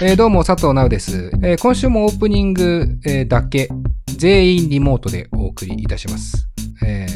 [0.00, 1.30] えーどうも、佐藤直です。
[1.42, 3.68] えー今週もオープニング、えーだけ、
[4.06, 6.48] 全員リモートでお送りいたします。
[6.84, 7.06] え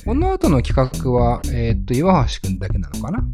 [0.00, 3.24] ーこの後の企画は、えーっと、岩橋くんだけなのかな？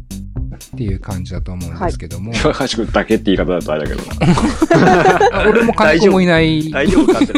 [0.73, 2.33] っていう感じだと思うんですけども。
[2.33, 5.43] 岩橋くんだけって言い方だとあれだけどな。
[5.43, 6.69] あ 俺も金子もいない。
[6.71, 7.33] 大丈夫かって。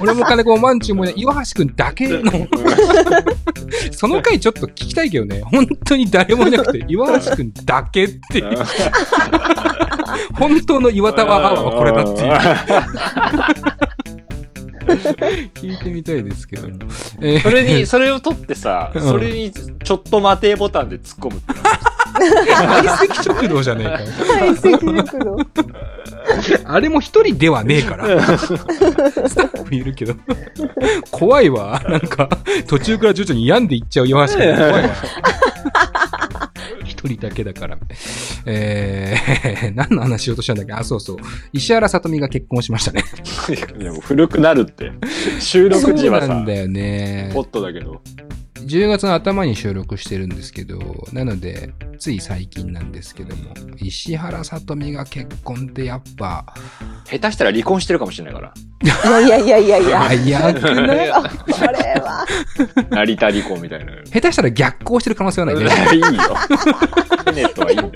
[0.00, 1.14] 俺も金子もマンチュもいない。
[1.16, 2.48] 岩橋くんだけの。
[3.92, 5.42] その回ちょっと聞きたいけどね。
[5.42, 8.58] 本当に誰もいなくて、岩橋くんだけっていう。
[10.34, 13.72] 本当の岩田はこれだっていう。
[15.54, 16.74] 聞いてみたいですけども。
[17.20, 21.40] えーそれに、それを取ってさ、うんそれに、ちょっと待てボタンで突っ込む
[22.18, 24.08] 相席食堂じゃねえかよ。
[24.38, 25.36] 相席食堂。
[26.64, 28.06] あれも一人ではねえから。
[28.38, 28.48] ス
[29.34, 30.14] タッフいるけど。
[31.10, 31.82] 怖いわ。
[31.88, 32.28] なんか、
[32.66, 34.54] 途中から徐々に病んでいっちゃう岩橋君。
[34.56, 34.90] 怖いわ。
[37.06, 37.78] 一人だけだから。
[38.46, 40.72] えー、 何の話しようとしたんだっけ？
[40.72, 41.16] あ、そうそう。
[41.52, 43.02] 石原さとみが結婚しましたね。
[43.80, 44.92] いやもう古くなるって。
[45.40, 47.40] 収録時はさそうなん、だよねホ。
[47.40, 48.00] ットだけど。
[48.60, 50.78] 10月の頭に収録してるんですけど、
[51.12, 56.44] なので、つい最近なんですけども、石原さとみが結婚ってやっぱ、
[57.04, 58.52] 下手したら離婚してるかもしれないから。
[58.82, 59.98] いやいやいやいやいや。
[60.00, 61.10] 早くない？
[61.10, 62.26] あ これは。
[62.90, 63.92] 成田離婚みたいな。
[64.12, 65.64] 下手したら逆行してる可能性はないね。
[65.94, 66.08] いいよ。
[67.36, 67.92] テネットはいいんだよ。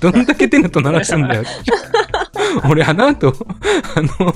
[0.00, 1.42] どんだけテネット鳴らすんだよ。
[2.68, 3.32] 俺、あの後、
[3.96, 4.34] あの、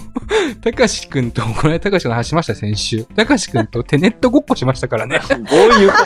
[0.62, 3.05] たかしくんと、この間たかしの話しました、先週。
[3.05, 5.21] たかしくんとテネットごっこしましたからね。
[5.29, 5.97] どういうこ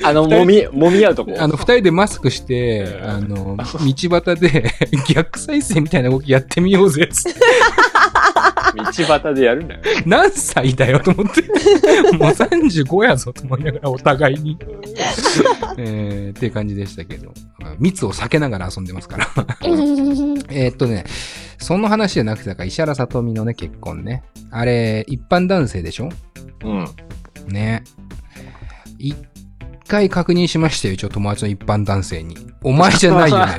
[0.00, 1.34] とあの、もみ、もみ合うとこ？
[1.38, 4.72] あの、二人でマスクして、あの、道端で
[5.08, 7.40] 逆再生みたいな動きやってみようぜ、つって。
[8.76, 9.80] 道端でやるんだよ。
[10.06, 11.42] 何歳だよ、と思って。
[12.16, 14.58] もう35やぞ、と思いながら、お互いに。
[15.78, 17.32] えー、っていう感じでしたけど。
[17.78, 19.28] 密を避けながら遊んでますから。
[20.50, 21.04] えーっとね、
[21.58, 24.22] その話じゃなくて、だから石原さとみのね、結婚ね。
[24.50, 26.08] あれ、一般男性でしょ？
[26.64, 26.86] うん。
[27.48, 27.82] ね。
[28.98, 29.14] 一
[29.88, 32.36] 回確認しましたよ、一応友達の一般男性に。
[32.62, 33.58] お前じゃないよね。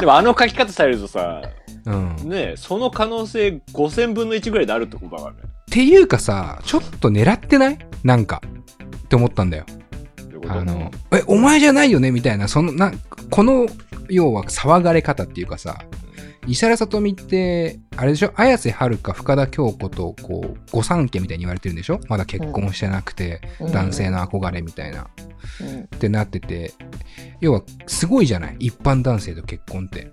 [0.00, 1.42] でもあの書き方されるとさ、
[1.88, 2.16] うん。
[2.16, 5.38] っねその可能性5000分の1ぐらいであるってことだからね。
[5.70, 7.78] ていうかさ、ちょっと狙ってない？
[8.04, 8.42] なんか。
[8.96, 9.64] って思ったんだよ。
[10.46, 12.10] あの、え、お前じゃないよね？
[12.10, 12.92] みたいな、その、な、
[13.30, 13.66] この、
[14.08, 15.82] 要は騒がれ方っていうかさ、
[16.46, 18.32] 石原さとみって、あれでしょ？
[18.36, 22.00] 綾瀬はるか、深田恭子と、こう、御三家みたいに言われてるんでしょ？
[22.08, 23.72] まだ結婚してなくて、うん。
[23.72, 25.08] 男性の憧れみたいな、
[25.60, 25.80] うん。
[25.80, 26.72] ってなってて、
[27.40, 28.56] 要は、すごいじゃない？
[28.58, 30.12] 一般男性と結婚って。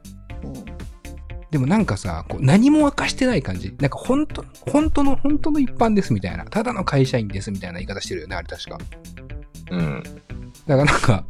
[1.56, 3.74] でもなんかさ、こう何も明かしてない感じ。
[3.80, 6.44] なんか本当、本当の、本当の一般ですみたいな。
[6.44, 8.78] ただの会社員ですみたいな言い方してるよね、あれ確か。
[9.72, 10.04] うん。
[10.68, 11.24] だからなんか、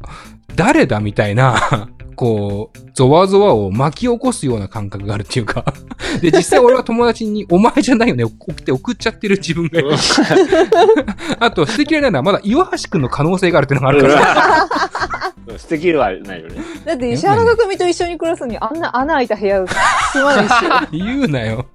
[0.55, 5.63] 誰だみたいな、 こう、ゾワゾワを巻き起こすような感覚があるっていうか。
[6.21, 9.91] で、実際俺は友達に、お前じゃないよね、送って送っちゃってる自分がいる。
[11.39, 15.34] あと、捨てきれないのはまだ岩橋くんの可能性があるっていうのがあるから。
[15.57, 16.55] 素敵ではないよね。
[16.85, 20.53] だって石原が組と一緒に暮らすのにあんな穴開いた部屋住まないし。
[20.91, 21.65] 言うなよ。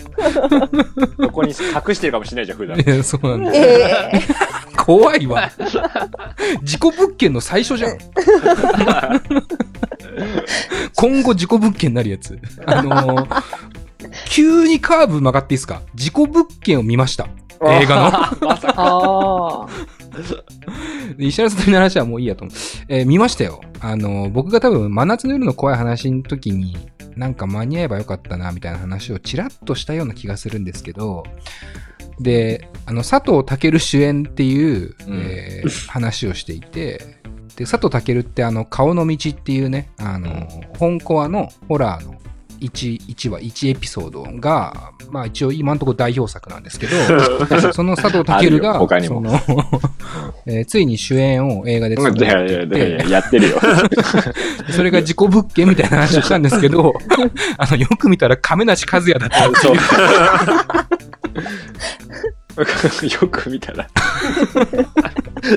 [1.18, 2.78] そこに隠してるかもしれないじゃん、普段。
[2.78, 3.52] いやそうなんだ。
[3.54, 4.22] ええ
[4.76, 5.50] 怖いわ。
[6.62, 7.98] 事故物件の最初じゃん。
[10.96, 12.38] 今後事故物件になるやつ。
[12.66, 13.42] あのー
[14.26, 15.82] 急にカーブ曲がっていいですか？
[15.94, 17.28] 事故物件を見ました。
[17.62, 17.96] 映画
[18.40, 18.40] の。
[18.48, 18.74] まさか。
[18.76, 19.68] ああ。
[21.18, 22.56] 石原さとみの話はもういいやと思う。
[22.88, 23.60] えー見ましたよ。
[23.80, 26.76] あのー僕が多分、真夏の夜の怖い話の時に、
[27.16, 31.24] なんか間に合えばよかったな、みたいな話をちらっとしたような気がするんですけど、
[32.18, 37.18] で、あの、佐藤健主演っていう、うんえー話をしていて、
[37.56, 40.48] で、佐藤健ってあの、顔の道っていうね、あの、
[40.78, 42.14] 本コアのホラーの
[42.60, 46.92] 1、1話、1エピソードが、まあ一応今のところ代表作なんですけど、
[47.72, 49.40] その佐藤健が、その、
[50.46, 51.96] えーついに主演を映画で
[53.08, 53.60] やってるよ。
[54.70, 56.92] それが事故物件みたいな話をしたんですけど、
[57.58, 59.78] あの、よく見たら亀梨和也だったってそいうう。
[63.22, 63.86] よく見たら。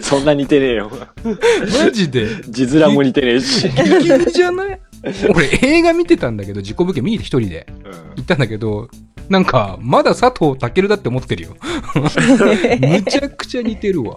[0.01, 0.91] そんな似てねえよ。
[1.83, 2.27] マジで？
[2.49, 3.67] 字面も似てねえし。
[3.69, 4.79] 激似じゃない？
[5.33, 7.67] 俺映画見てたんだけど、事故物件見に行って一人で
[8.15, 8.89] 行ったんだけど、
[9.29, 11.55] なんか、まだ佐藤健だって思ってるよ。
[11.95, 14.15] むちゃくちゃ似てるわ。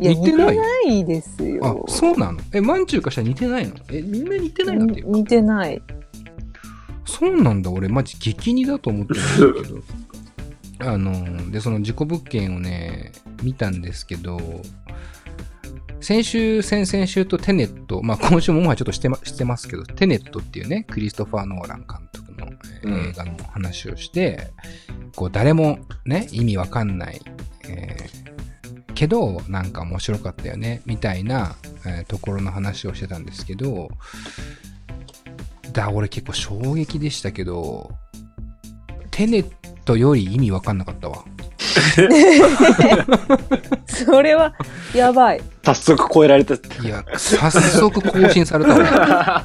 [0.00, 1.84] いや、似て似てないないですあよ、。
[1.88, 2.40] そうなの？
[2.52, 3.74] え、まんちゅうかしたら似てないの？
[3.90, 5.00] え、みんな似てないのって？
[5.00, 5.10] いうか。
[5.18, 5.82] 似てない。
[7.06, 9.80] そうなんだ、俺、マジ激似だと思ってるんだけど。
[10.92, 13.12] あの、で、その事故物件をね、
[13.42, 14.40] 見たんですけど、
[16.04, 22.46] 先週、先々週とテネット、まあ今週ももはやちょっとして,、ま、してますけど、テネットっていうね、クリストファー・ノーラン監督の、
[23.08, 24.50] 映画の話をして、
[25.16, 27.22] こう誰もね、意味わかんない、
[27.66, 28.24] えー
[28.92, 31.56] けど、なんか面白かったよね、みたいな、
[31.86, 33.88] えーところの話をしてたんですけど、
[35.72, 37.90] だ、俺結構衝撃でしたけど、
[39.10, 39.46] テネッ
[39.86, 41.24] トより意味わかんなかったわ。
[43.86, 44.54] それは、
[44.94, 45.42] やばい。
[45.64, 46.54] 早速超えられた。
[46.54, 46.58] い
[46.88, 49.44] や、早速更新されたわ。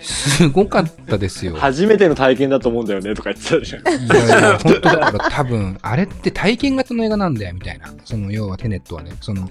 [0.00, 1.54] すごかったですよ。
[1.56, 3.82] 初めての体験だと思うんだよねとか言ってたじゃん。
[3.82, 7.92] いやいや、本当だから多分、あれって体験型の映画なんだよ、みたいな。
[8.04, 9.48] その、要はテネットはね、その、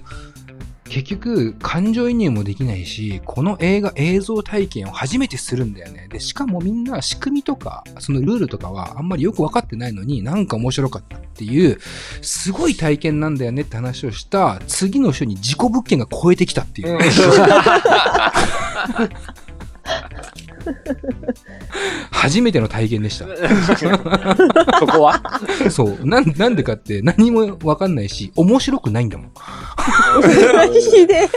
[0.88, 6.08] 結局、感情移入もできないし、この映画、映像体験を初めてするんだよね。
[6.10, 11.78] で、しかもみんな仕組みとか、そのルールとかはあんまりよくわかってないのに、なんか面白かったっていう、
[12.22, 16.98] すごい体験なんだよねって話をした、次の週に事故物件が超えてきたっていう。
[22.10, 23.26] 初めての体験でした。
[24.78, 25.20] そこは？
[25.70, 25.98] そう。
[26.06, 29.30] なん、なんでかって何もわかんないし、面白くないんだもん。
[30.54, 31.28] マジで。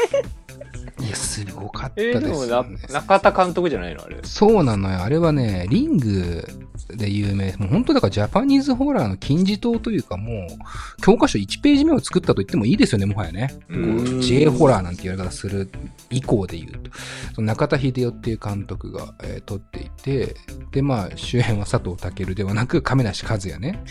[1.01, 2.78] いや、すごかったえー、ですでもよ、なね。
[2.92, 4.18] 中田監督じゃないのあれ？
[4.24, 5.01] そうなのよ。
[5.01, 6.46] あれはね、リング
[6.90, 7.54] で有名。
[7.57, 13.54] もう本当だからジャパニーズホラーの金字塔というかもう、教科書1ページ目を作ったと言ってもいいですよね、もはやね。
[13.69, 15.69] こうう J ホラーなんて言われ方する
[16.10, 16.92] 以降で言うと。
[17.36, 20.36] その中田秀夫っていう監督が、えー撮っていて、
[20.72, 23.81] で、まあ、主演は佐藤健ではなく、亀梨和也ね。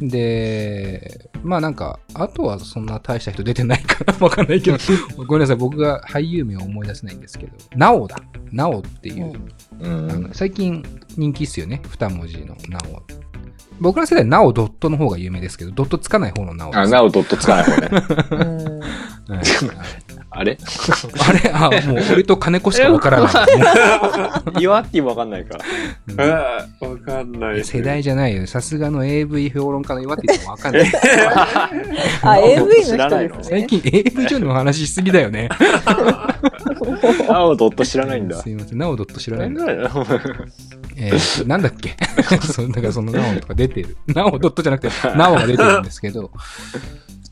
[0.00, 4.78] で、まあなんか、あとはそんな大した人出てないからわかんないけど、
[5.26, 8.16] ごめんなさい、僕が俳優名を思い出せないんですけど、なおだ。
[8.52, 9.32] なおっていう、
[9.80, 10.30] うあのん。
[10.32, 10.84] 最近
[11.16, 13.02] 人気っすよね、二文字のなお。
[13.80, 16.78] 僕ら世代、なおドットの方が有名ですけど、ドットつかない方のなおです。
[16.80, 18.80] あ、なおドットつかない方ね。
[20.09, 20.56] いあれ？
[21.28, 21.50] あれ？
[21.52, 23.32] あ、もう俺と金子しかわからない。
[24.62, 25.58] 岩ってわかんないか。
[26.08, 28.46] うんわかんない世代じゃないよ。
[28.46, 30.92] さすがの AV 評論家の岩って言ってもわかんない。
[32.22, 33.58] あ、AV の知らないの人ですね。
[33.60, 35.48] 最近 AV 上の話しすぎだよね。
[37.28, 38.36] なおドット知らないんだ。
[38.40, 38.78] すいません。
[38.78, 39.64] なおドット知らないんだ。
[39.64, 40.06] なんだろう
[40.96, 41.96] えー、なんだっけ？
[42.52, 43.96] そう、だからそのなおとか出てる。
[44.06, 46.30] なおドットじゃなくて、なおが出てるんですけど、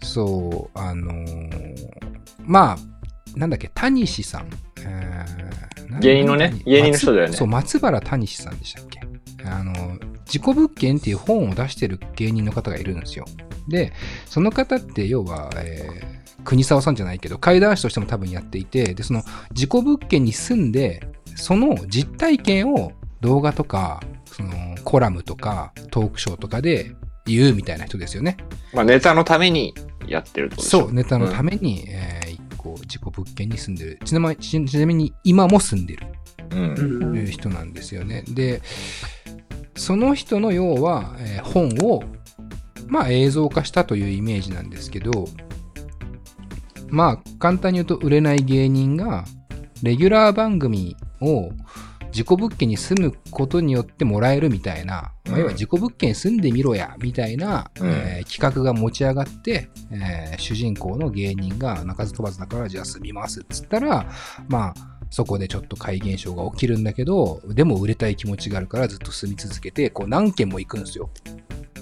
[0.02, 2.18] そう、あのー
[2.48, 4.48] まあ、なんだっけ、谷氏さん。
[4.84, 5.24] え
[6.00, 9.00] 芸人のね何芸人の人だよね松そう、松原谷氏さんでしたっけ？
[9.44, 13.24] あの、自己物件っていう本を出してる芸人の方がいるんですよ。
[13.68, 13.92] で、
[14.26, 21.02] その方って要は、えー国沢さんじゃないけど、怪談師としても多分やっていて、で、その自己物件に住んで、
[21.34, 24.50] その実体験を動画とか、その
[24.82, 26.94] コラムとかトークショーとかで
[27.26, 28.38] 言うみたいな人ですよね。
[28.72, 29.74] まあネタのために
[30.06, 33.99] やってるとそう、ネタのために、えー一個自己物件に住んでる。
[34.05, 36.06] ちなみに、ちちなみに今も住んでる。
[36.50, 36.75] うん。
[36.75, 38.25] うんいう人なんですよね。
[38.29, 38.62] で、
[39.76, 42.03] その人の要は、えー本を、
[42.87, 45.29] まあ映像化したというイメージなんですけど、
[46.88, 49.25] まあ簡単に言うと売れない芸人が、
[49.82, 51.50] レギュラー番組を
[52.08, 64.06] 自己物件に住むことによってもらえるみたいな、要は自己物件に住んでみろや、みたいな、うんえー企画が持ち上がって、えー主人公の芸人が鳴かず飛ばずだからじゃあ住みますっつったら、
[64.48, 64.74] まあ、
[65.10, 71.10] そこでちょっと怪現象が起きるんだけど、でも売れたい気持ちがあるからずっと住み続けて、こう何軒も行くんですよ。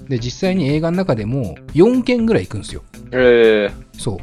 [0.08, 2.82] で、実際に映画の中でも4軒ぐらい行くんですよ。
[3.12, 4.18] えそう。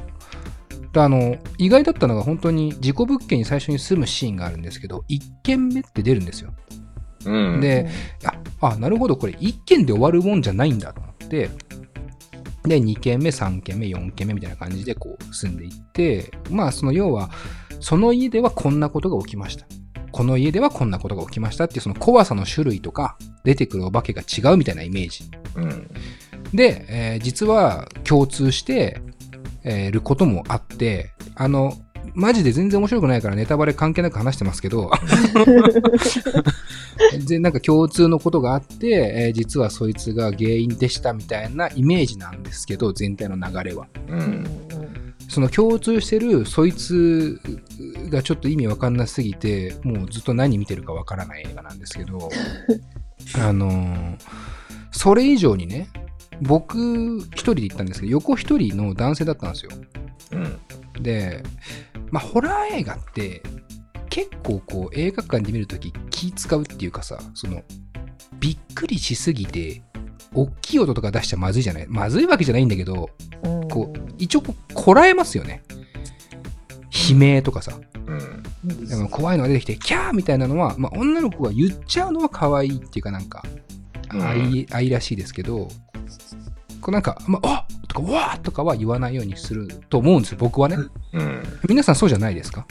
[0.93, 6.53] であの、意外だったのが本当に自己物件に最初に住むシーンがあるんですけど、1軒目って出るんですよ。
[7.23, 7.62] ー、うん。
[7.62, 7.89] で、
[8.23, 11.50] あ、あ、なるほど、これ1軒で終わるもんじゃないんだと思って、
[12.63, 17.31] で、2軒目、3軒目、4軒目みたいな感じでこう住んでいって、まあその要は、
[17.79, 19.65] その家ではこんなことが起きました。
[20.12, 25.23] この家ではこんなことが起きましたっていうその怖さの種類とか、出てくるお化けが違うみたいなイメージ。
[25.55, 25.89] うん。
[26.53, 29.01] で、えー実は共通して、
[29.63, 31.74] えーることもあって、あの、
[32.15, 34.91] マジで全然面白くないからネタバレ関係なく話してますけど、
[37.27, 38.88] でなんか共通のことがあって、
[39.27, 43.88] えー実はそいつが原因でしたみたいなイメージなんですけど、全体の流れは。
[44.10, 44.46] うん。
[45.29, 47.39] その共通してるそいつ
[48.10, 52.29] がちょっと意味わかんなすぎて、もうずっと何見てるかわからない映画なんですけど、
[53.39, 54.15] あのー
[54.96, 55.89] それ以上にね、
[56.41, 59.71] 僕一人で行ったんですけど、横一人の男性だったんですよ。
[60.31, 61.03] うん。
[61.03, 61.43] で、
[62.11, 63.43] まあ、ホラー映画って、
[64.09, 67.63] 結構こう映画館で見るとき気使うっていうかさ、その、
[68.39, 69.81] びっくりしすぎて、
[70.33, 71.85] 大きい音とか出しちゃまずいじゃない？
[71.87, 73.09] まずいわけじゃないんだけど、
[73.69, 75.63] こう、一応こう、こらえますよね。
[77.09, 78.87] 悲鳴とかさ、うん。
[78.87, 83.43] でも怖いのが出てきて、キャーみたいなのは、まあ、女の子が言っちゃうのは可愛いっていうかなんか、
[84.13, 85.69] うん愛愛らしいですけど、
[86.82, 90.77] こうなんか、まあ、あとか、わーとかは言わないようにすると思うんですよ、僕はね。
[91.13, 91.43] うん。
[91.67, 92.65] 皆さんそうじゃないですか？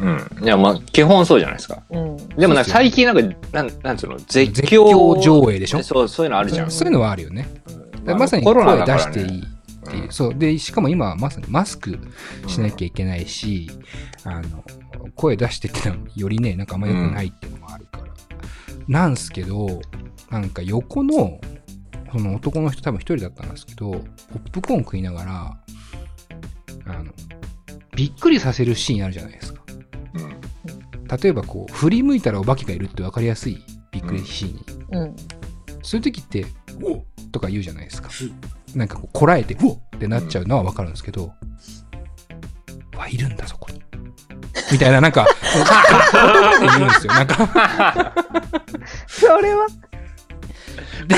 [0.00, 0.26] うん。
[0.42, 1.82] いや、まあ、基本そうじゃないですか。
[1.90, 2.16] うん。
[2.30, 5.82] でもなんか最近なんか、なん、なんつうの、絶絶叫叫上映でしょ？
[5.82, 6.70] そう、そういうのあるじゃん。
[6.70, 7.48] そういうのはあるよね。
[8.04, 9.44] まあまさにコロナ声だからね出していいっ
[9.90, 10.04] ていう。
[10.04, 10.34] うんそう。
[10.34, 11.98] で、しかも今、まさにマスク
[12.48, 13.70] しなきゃいけないし、
[14.24, 14.64] あの、
[15.14, 18.04] 声出してってのはよりね、なんかあんま良くないっていうのもあるから。
[18.88, 19.80] なんすけど、
[20.30, 21.40] なんか横の、
[22.12, 25.58] その男の人多分一人だったんですけど、ポップコーン食いながら、
[26.86, 27.12] あの、
[27.96, 29.62] びっくりさせるシーンあるじゃないですか。
[30.14, 30.42] うん
[31.22, 34.98] 例えばこう、振り向いたらお化けがいるって分かりやすいびっくりシーン。
[34.98, 35.16] うん。
[35.82, 36.46] そういう時って、
[36.82, 37.02] おっ
[37.32, 38.08] とか言うじゃないですか。
[38.74, 41.34] なんかこう、こらえて、おっってなっちゃうのはわかるんですけど、
[42.96, 43.82] わ、いるんだ、そこに。
[44.72, 47.12] みたいな、なんか、言葉で言うんですよ。
[47.12, 48.14] なんか、
[49.06, 49.66] それは、
[51.06, 51.16] で、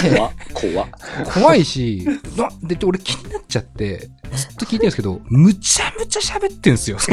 [0.52, 0.88] 怖っ
[1.32, 3.98] 怖いし、なで、俺気になっちゃって、
[4.32, 6.98] ずっと聞いてるんですけど、むちゃむちゃ喋ってんすよ。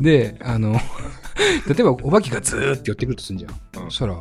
[0.00, 0.72] で、あの、
[1.66, 3.52] 例えばお化けがずーって寄ってくるとするんじゃん。
[3.84, 4.20] うんそしたら、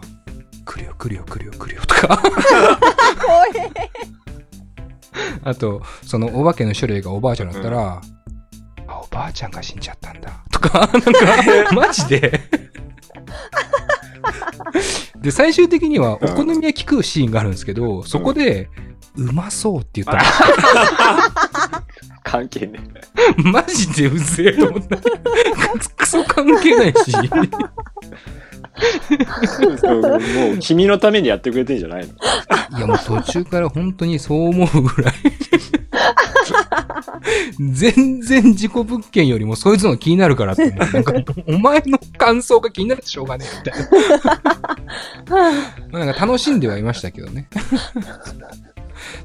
[0.66, 2.22] 来るよ来るよ来るよ来るよとか。
[5.44, 8.02] あと、そのお化けの種類がおばあちゃんだったら、
[8.88, 10.44] あ、おばあちゃんが死んじゃったんだ。
[10.52, 12.42] とか、なんか、 マジで。
[15.28, 18.70] で、最終的にはお好み焼き食うシーンがあるんですけど、そこで、
[19.18, 20.24] うまそうって言った
[22.24, 22.80] 関係ね
[23.38, 23.52] の。
[23.52, 24.98] マジでうぜえと思った。
[25.98, 27.12] クソ関係ないし。
[29.84, 32.78] もう、君のためにやってくれてんじゃないの？
[32.78, 35.14] いやもう途中から本当にそう思うぐらい。
[37.60, 40.70] 全然自己物件よりもそいつのが気になるからって。
[40.72, 41.14] なんか、
[41.48, 45.48] お前の感想が気になってしょうがねえみたいな。
[45.92, 47.48] まあなんか楽しんではいましたけどね。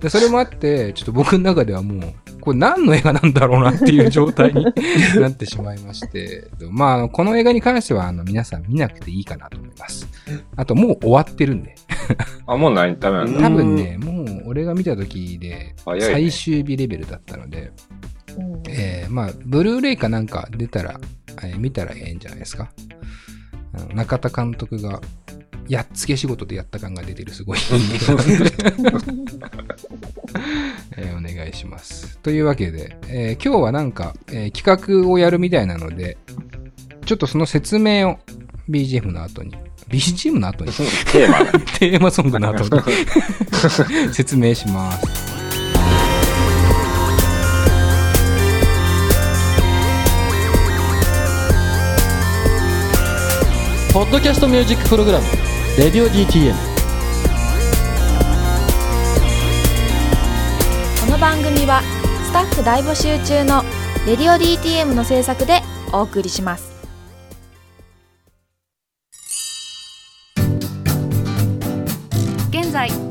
[0.00, 4.67] でそれもあって、ちょっと僕の中ではもう、これ何の映画なんだろうなっていう状態に
[5.21, 10.09] なってしまいまして、まあこの映画に関してはあの皆さん見なくていいかなと思います。
[10.57, 11.76] あともう終わってるんで。
[12.47, 13.40] あ、もうない、ダメなんだ。
[13.40, 17.73] 多分ね、もう俺が見た時で最終日レベルだったので、
[18.38, 20.99] うんえーまあ、ブルーレイかなんか出たら、
[21.42, 22.71] えー見たらええんじゃないですか？
[23.94, 25.00] 中田監督が、
[25.68, 27.59] やっつけ仕事でやった感が出てるすごい
[30.97, 32.18] えーお願いします。
[32.18, 36.16] というわけで、えー今日はなんか、えー企画をやるみたいなので、
[37.06, 38.18] ちょっとその説明を
[38.68, 39.54] BGM の後に、
[39.92, 41.44] BGM の後に、テーマ。
[41.44, 41.52] が。
[41.78, 42.70] テーマソングの後に。
[44.14, 45.06] 説明します。
[53.92, 55.26] ポッドキャストミュージックプログラム
[55.76, 56.54] 「レディオ DTM」
[61.04, 61.82] この番組は
[62.25, 63.62] スタッフ大募集中の
[64.08, 66.72] 「レディオ DTM」の制作でお送りします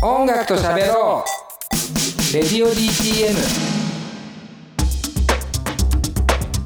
[0.00, 2.32] 音楽と喋ろう。
[2.32, 3.34] レディオ DTM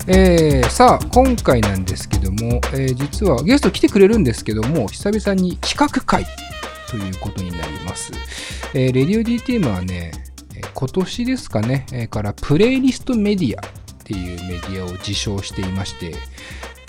[0.07, 6.27] えー、さあ今回なんですけども、えー実はゲスト来てくれるんですけども久々に企画会
[6.91, 8.13] ということになります、
[8.75, 10.11] えーレディオ DTM はね
[10.57, 13.71] えー今年ですかね、えーからプレイリストメディアっ
[14.05, 16.13] ていうメディアを自称していまして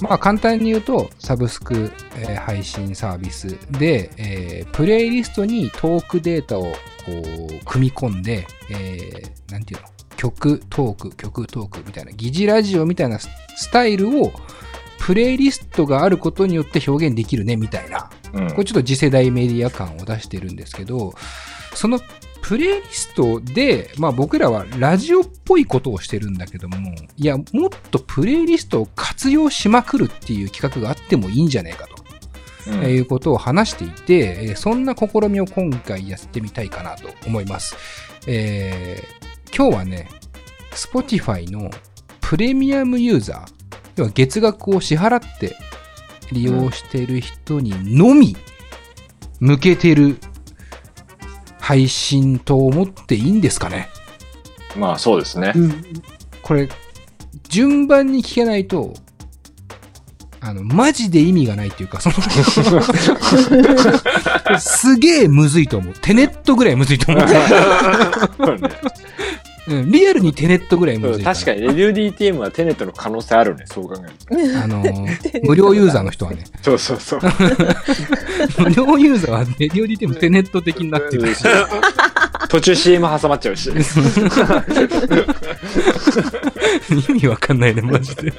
[0.04, 6.70] まあ簡単に言うとサブスク、えー配信サービスで、えープレイリストにトークデータをこ
[7.08, 9.88] う組み込んで、えーなんていうの？
[10.18, 14.32] 曲トーク曲トークみたいな疑似ラジオみたいなススタイルを
[15.00, 18.10] プレイリストがあることによって表現できるねみたいな。
[18.34, 18.48] うん。
[18.52, 21.14] これちょっと次世代メディア感を出してるんですけど、
[21.74, 22.00] その
[22.44, 26.76] プレイリストで、まあ僕らはラジオっぽいことをしてるんだけども、
[27.16, 31.96] いや、もっとプレイリストを活用しまくるっていう企画があってもいいんじゃないかと。
[32.68, 37.76] うんえーいうことを話していて、えーそんな試みを今回やってみたいかなと思います。
[38.28, 40.10] えー今日はね、
[40.72, 41.70] Spotify の
[42.22, 43.54] ププレミアムユーザー、
[43.98, 45.56] 要は月額を支払って
[46.32, 48.36] 利用している人にのみ
[49.40, 50.18] 向けてる
[51.64, 53.88] 配信と思っていいんですかね？
[54.76, 55.54] まあそうですね。
[56.42, 56.68] これ、
[57.48, 58.94] 順番に聞けないと、
[60.42, 62.16] あの、マジで意味がないっていうか、その
[64.60, 65.94] すげえむずいと思う。
[66.02, 67.26] テネットぐらいむずいと思う。
[69.68, 73.96] うん、リアルにテネットぐらいむずいら確かに、レデュー DTM はテネットの可能性あるね、そう考
[74.32, 76.78] えるあのー、 無料ユーザーの人はね、と。
[76.78, 77.32] そうそうそう。
[78.62, 81.44] 無料ユーザーはレディオ DT もテネット的になってるし、
[82.50, 83.72] 途中 CM 挟まっちゃうし。
[87.10, 88.34] 意味わかんないね、マジで。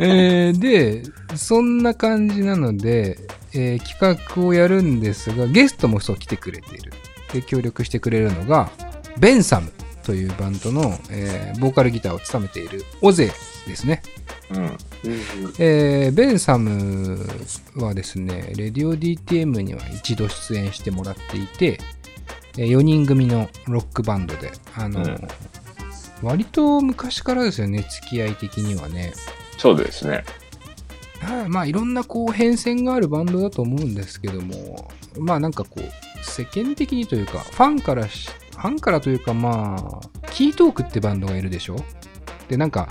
[0.00, 1.02] えーで、
[1.36, 3.18] そんな感じなので、
[3.52, 6.92] えー企画をやるんですが、ゲストもそう来てくれている。
[7.32, 8.70] で、協力してくれるのが、
[9.18, 9.70] ベンサム
[10.04, 13.32] というバンドの、えーボーカルギターを務めているオゼ
[13.66, 14.02] ですね。
[14.50, 14.76] うん。
[15.58, 17.18] えーベンサム
[17.76, 21.78] はですね、レディオ DTM には一度出演してもらっていて、
[22.56, 25.28] え4人組のロックバンドで、あの、うん
[26.22, 29.12] 割と昔からですよね、付き合い的にはね。
[29.58, 30.24] そうですね。
[31.20, 35.82] はいまあいろんなこう変遷があるバンドだと思うんですけども、まあなんかこう、
[36.22, 41.76] 世間的にというか、ファンからし、ファンからというかまあ、キートークってバンドがいるでしょ？
[42.48, 42.88] で、なんか、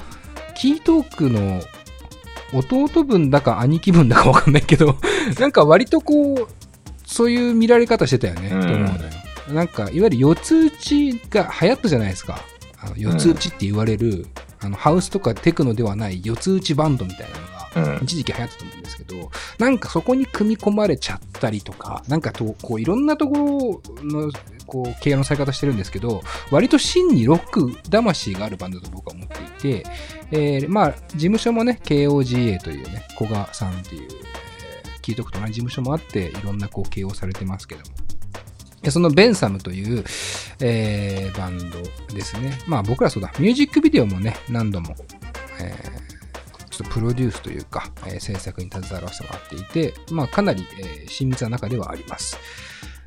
[0.56, 1.62] キートークの
[2.54, 4.98] 弟分だか兄貴分だかわかんないけど、
[5.40, 6.48] なんか割とこう、
[7.06, 8.94] そういう見られ方してたよね、うんと思うのよ。
[9.50, 12.40] なんか、いわゆる四つ打ちが流行ったじゃないですか。
[12.80, 14.28] あの四つ打ちって言われる、
[14.60, 17.36] あの、ハウスとかテクノではない四つ打ちバンドみたいな
[17.76, 18.00] うん。
[18.04, 24.32] 一時期流行ったと思うんですけど、なんかそこに組み込まれちゃったりとか、なんかと、こういろんなところの、
[24.66, 29.90] こう、経営のされ方してるんですけど、割と真にロック魂があるバンドだと僕は思っていて、
[30.32, 37.98] えーまあ、事務所もね、KOGA というね、古賀さんっていう、えー、キートークと同じ事務所もあって、いろんなこう、経営をされてますけども。
[38.92, 40.04] そのベンサムという、
[40.60, 41.82] えーバンド
[42.14, 42.60] ですね。
[42.68, 44.94] まあ僕らそうだ、ミュージックビデオもね、何度も、
[45.62, 46.13] えー
[46.74, 52.38] ちょっとプロデュースというか、えー制作に携わらせてもらっていて、まあかなり、えー親密な中ではあります。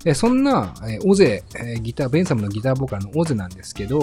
[0.05, 3.99] でそんな、えーオゼ、えーギター、ベンサムのギターボーカルのオゼなんですけど、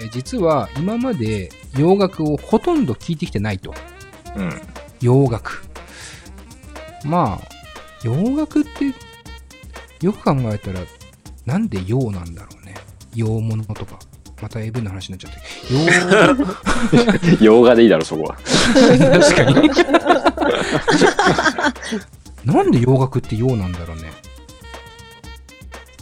[0.00, 3.74] えー実は今まで洋楽をほとんど聴いてきてないと。
[4.36, 4.60] うん。
[5.00, 5.62] 洋楽。
[7.04, 7.48] まあ、
[8.02, 8.92] 洋楽って、
[10.04, 10.80] よく考えたら、
[11.46, 12.74] なんで洋なんだろうね。
[13.14, 13.98] 洋物とか。
[14.42, 15.40] また AV の話になっちゃって。
[17.40, 18.36] 洋、洋画でいいだろ、そこは。
[18.36, 19.70] 確かに。
[22.44, 24.12] なんで洋楽って洋なんだろうね。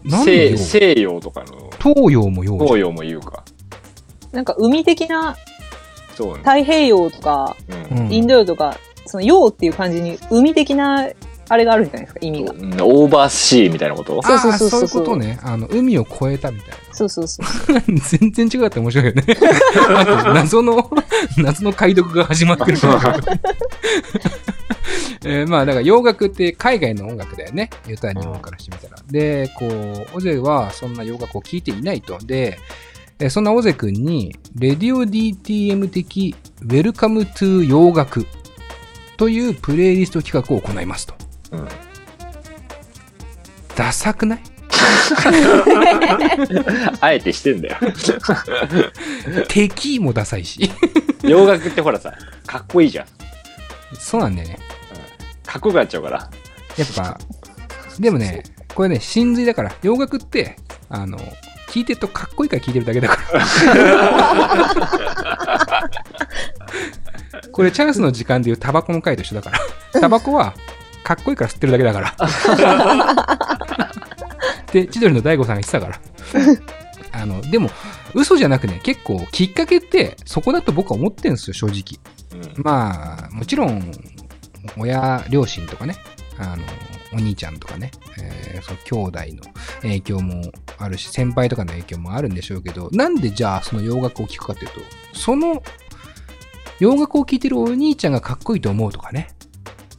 [0.04, 0.94] なんで西洋？
[0.94, 3.44] 西洋とかの東洋も洋東洋も言うか。
[4.32, 5.36] なんか海的な
[6.16, 6.40] そうね。
[6.40, 11.08] 太平洋とか、うんうんインド洋とか、その洋っていう感じに海的な
[11.54, 12.52] あれがあるんじゃないですか、意味が。
[12.52, 14.20] うんオーバーシーみたいなこと？
[14.22, 15.38] そうそうそうそうあーそういうことね。
[15.42, 16.74] あの、海を越えたみたいな。
[16.92, 17.46] そうそうそう。
[18.32, 19.24] 全然違って面白いよね。
[19.96, 20.90] あ と謎の、
[21.38, 22.78] 謎の解読が始まってる。
[25.26, 27.70] えーまあ、だから洋楽って海外の音楽だよね。
[27.88, 29.02] ユタ日本からしてみたら。
[29.10, 32.18] で、こう、オゼはそんな洋楽を聴いていないと。
[32.18, 32.58] で、
[33.18, 36.34] えーそんなオゼ君に、レディオ DTM 的
[36.66, 38.26] Welcome to 洋楽
[39.16, 41.14] というプレイリスト企画を行いますと。
[41.54, 41.68] うん
[43.76, 44.40] ダサくない？
[47.00, 47.76] あえてしてんだよ。
[49.48, 50.70] 敵もダサいし。
[51.22, 52.12] 洋楽ってほらさ、
[52.46, 53.06] かっこいいじゃん。
[53.98, 54.58] そうなんだよね。
[55.44, 56.30] かっこよくなっちゃうから。
[56.76, 57.18] やっぱ、
[57.98, 60.56] でもね、これね、真髄だから、洋楽って、
[60.88, 61.18] あの、
[61.68, 63.44] 聞いてるとかっこいいから聞いてるだけだから。
[67.50, 69.58] これチャンスの時間でいうタバコの回と一緒だから。
[70.00, 70.54] タバコは
[71.04, 72.16] かっこいいから吸ってるだけだから。
[74.72, 76.00] で、千鳥の大悟さんが言ってたから。
[77.22, 77.70] あの、でも、
[78.14, 82.00] 嘘じゃなくね、結構きっかけってそこだと僕は思ってるんですよ、正直。
[82.32, 83.92] うんまあ、もちろん、
[84.76, 85.94] 親、両親とかね、
[86.38, 86.64] あの、
[87.12, 89.42] お兄ちゃんとかね、えーそう、兄弟の
[89.82, 94.80] 影響もあるし、先輩とかの影響もあるんでしょうけど、なんでじゃあその洋楽を聴くかというと、
[95.12, 95.62] その
[96.80, 99.28] 洋楽を聴いてるお兄ちゃんがかっこいいと思うとかね、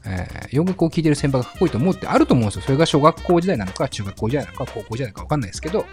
[0.08, 2.62] えー洋楽を聴いてる先輩がかっこいいと思うってあると思うんですよ。
[2.62, 5.86] それが小学校時代なのか、中学校時代なのか、高校時代なのかわかんないですけど、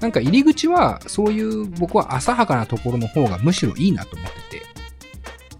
[0.00, 4.66] なんか入り口は、そういう僕は浅はかなところの方がむしろいいなと思ってて、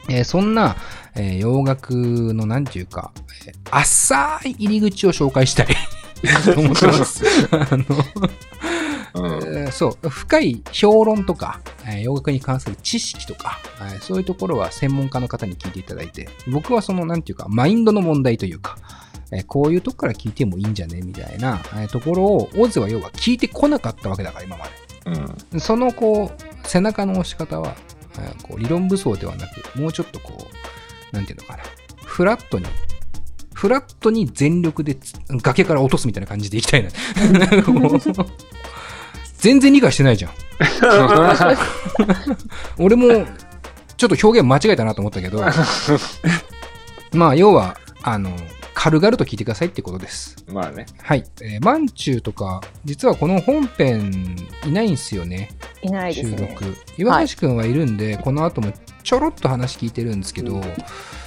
[0.08, 0.76] えーそんな、
[1.16, 1.94] えー洋楽
[2.34, 3.12] のなんていうか、
[3.46, 5.66] えー浅い入り口を紹介したい
[6.54, 7.24] と思ってます。
[7.50, 7.84] あの、
[9.72, 18.76] そう、深い評論とか、えー洋楽に関する知識とか、えーそういうところは専門家の方に聞いていただいて、僕はその、なんていうか、マインドの問題というか、
[19.30, 24.70] えーこういうとこから聞いてもいいんじゃねみたいな、えーところを、オズは要は聞いてこなかったわけだから、今まで。
[25.52, 25.60] うん。
[25.60, 27.74] そのこう背中の押し方は、
[28.18, 30.32] えーこう理論武装ではなく、もうちょっとこ
[31.12, 31.62] う、なんていうのかな、
[32.04, 32.66] フラットに、
[33.54, 36.90] フラットに全力でつ崖から落とすみたいな感じでいきたいな。
[39.44, 40.32] 全然理解してないじゃん。
[42.82, 43.26] 俺も、
[43.98, 45.44] ちょっと表現間違えたなと思ったけど、
[47.12, 48.34] まあ、要は、あの、
[48.72, 50.36] 軽々と聞いてくださいってことです。
[50.50, 50.86] まあね。
[51.02, 51.24] はい。
[51.42, 55.50] えー、マンチューとか、実はこの本編いないんですよね。
[55.82, 56.48] いないです収ね。
[56.58, 56.74] 録。
[56.96, 60.62] 岩橋くんはいるんで、この後もちょろっと話聞いてるんですけど、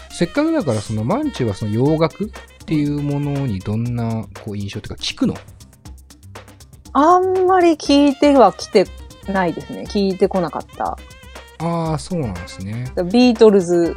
[0.10, 2.30] せっかくだから、そのマンチューはその洋楽っ
[2.66, 5.36] ていうものにどんなこう印象というか聞くの
[7.00, 8.88] あんまり聞いてはきて
[9.28, 9.84] ないですね。
[9.88, 10.98] 聞いてこなかった。
[11.60, 12.92] ああ、そうなんですね。
[13.12, 13.96] ビートルズ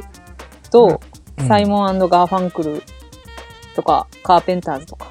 [0.69, 1.01] と
[1.39, 2.83] うんサイモンガーファンクル
[3.75, 5.07] とか、カーペンターズとか、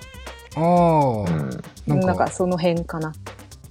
[0.55, 0.63] ああ、
[1.89, 2.01] うん。
[2.01, 3.13] なんかその辺かな。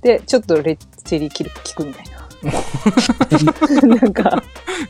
[0.02, 3.96] で、ちょっとレッチェリ聞く聞くみたいな。
[3.96, 4.44] なんか、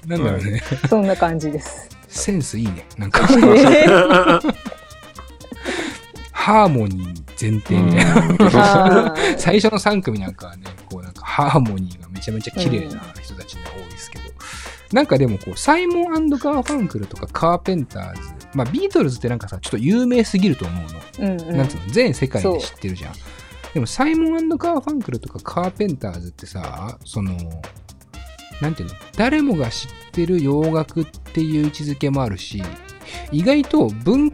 [0.08, 0.60] なんだろうね。
[0.90, 1.88] そんな感じです。
[2.08, 2.84] センスいいね。
[2.98, 4.56] なんか、えー
[6.32, 8.06] ハーモニー前提みたい
[8.52, 9.16] な。
[9.38, 14.26] 最初の3組なんかはね、こうなんかハーモニーがめちゃめちゃ綺麗な人たちが多いですけど、
[14.92, 18.22] なんかでもこう、サイモンガーファンクルとかカーペンターズ、
[18.54, 20.82] まあビートルズってなんかさ、ちょっと有名すぎると思
[21.20, 21.34] うの。
[21.34, 23.14] うんうんなんつうの、全世界で知ってるじゃん。
[23.74, 27.38] でもサイモンガーファンクルとかカーペンターズってさ、その、
[28.62, 32.64] なんていうの、誰もが知ってる洋楽っていう位置づけもあるし、
[33.32, 34.32] 意外と文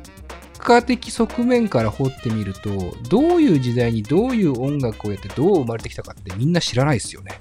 [0.59, 2.69] 化的側面から掘ってみると、
[3.09, 7.39] どういう時代にどういう音楽をやってどう生まれてきたかってみんな知らないですよね。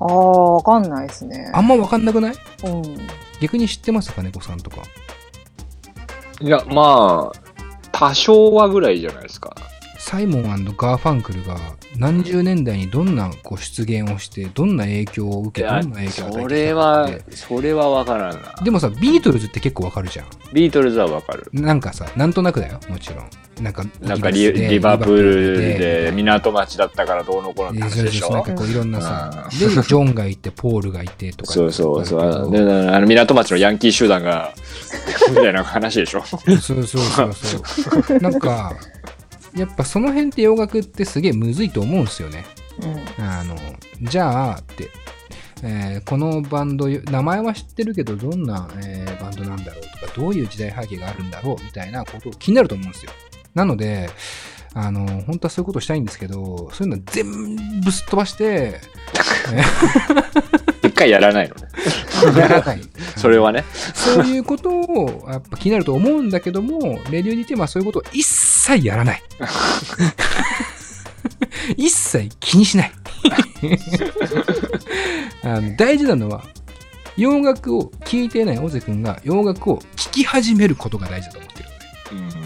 [0.00, 1.50] ああ、わかんないですね。
[1.54, 2.34] あんまわかんなくない？
[2.64, 2.82] うん。
[3.40, 4.82] 逆に知ってますか猫さんとか？
[6.40, 7.40] いや、まあ、
[7.92, 9.54] 多少はぐらいじゃないですか。
[9.98, 11.56] サイモンガーファンクルが
[11.96, 18.54] 何十年代にどんなこう出現をして、どんな影響を受け、どんな影響を与そえてきたかれはそれはわからんな。
[18.64, 20.26] でもさ、ビートルズって結構わかるじゃん。
[20.52, 21.48] ビートルズはわかる。
[21.52, 23.28] なんかさ、なんとなくだよ、もちろん。
[23.62, 28.30] なんか、なんかリリリバプールでリ港町だったからどうのこうのって話でしょ？
[28.32, 31.52] なんかこういろんなさ、うで、ジョンがいて、ポールがいてとか。
[31.52, 32.20] そうそうそう。
[32.20, 34.52] あの港町のヤンキー集団が、
[35.30, 36.22] みたいな話でしょ？
[36.26, 38.18] そうそうそうそう。
[38.18, 38.72] なんか、
[39.56, 42.44] やっぱその辺って洋楽ってすげえむずいと思うんですよね。
[43.18, 43.56] うんあの、
[44.02, 44.90] じゃあって、
[45.62, 53.12] えーこのバンド、名前は知ってるけど、どんな、えーバンドなんだろうとか、どういう時代背景があるんだろうみたいなことを気になると思うんですよ。
[53.54, 54.10] なので、
[54.74, 58.80] あの、本当はそういうことしたいんですけど、そういうの全部すっ飛ばして、
[60.82, 61.68] 一回やらないのね。
[62.40, 62.80] やらない。
[63.16, 63.64] それはね。
[63.94, 69.22] そういうことをやっぱ気になると思うんだけども、レディオ DT はそういうことを一切やらない。
[71.76, 72.92] 一切気にしない。
[75.42, 76.44] あの大事なのは、
[77.16, 81.78] 洋楽を聴いていないオゼ君が洋楽を聴き始めることが大事だと思ってるの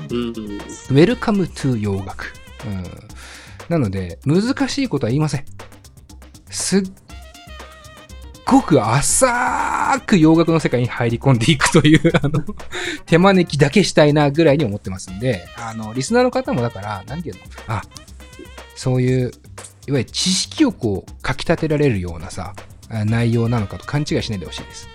[0.09, 0.15] で。
[0.15, 0.19] う
[0.55, 0.59] ん。
[0.97, 2.33] Welcome to 洋楽。
[2.67, 2.85] うん、
[3.69, 5.45] なので、難しいことは言いません。
[6.51, 6.83] すっ
[8.49, 12.43] ごく浅く洋楽の世界に入り込んでいくという、 あの、
[13.05, 17.41] 手招きだけしたいなぐらいに思ってますんで、あの、リスナーの方もだから、なんていうの？
[17.67, 17.83] あ、
[18.75, 19.31] そういう、
[19.87, 22.55] いわゆる知識をこう、かき立てられるようなさ、
[22.89, 24.89] 内容なのかと勘違いしないでほしいです。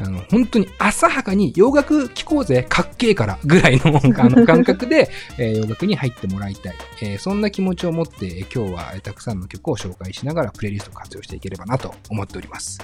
[0.00, 6.74] あの、本当に浅はかに洋楽聴こうぜ、かっけえからぐらいのあの感覚で、 えー洋楽に入ってもらいたい。
[7.02, 12.78] えーそんな気持ちを持って、今日はたくさんの曲を紹介しながらプレイリストを活用していければなと思っております。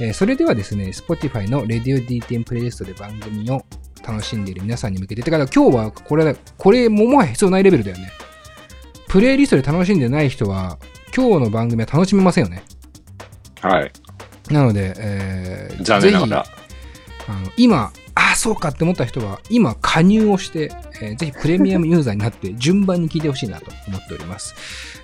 [0.00, 3.64] えそれではですね、Spotify の Radio DTM プレイリストで番組を
[4.06, 8.10] 楽しんでいる皆さんに向けて、てか今日はこれ、これももはや必要ないレベルだよね。
[9.06, 10.78] プレイリストで楽しんでない人は、
[11.14, 12.64] 今日の番組は楽しめませんよね。
[13.60, 13.92] はい。
[14.50, 16.50] なので、えー残念ながらぜ。
[16.54, 16.62] ひ
[17.28, 24.54] あの今、ああ、そうかって思った人は、今、加入をして、えーぜひプレミアムユーザーになって、 順番に聞いてほしいなと思っております。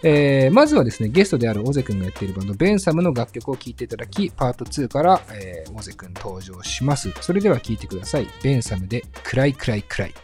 [0.03, 7.11] えーまずはですね、ゲストであるオゼ君がやっているバンド、ベンサムの楽曲を聴いていただき、パート2から、えー、オゼ君登場します。
[7.21, 8.29] それでは聴いてください。
[8.43, 10.15] ベンサムで、くらいくらいくらい。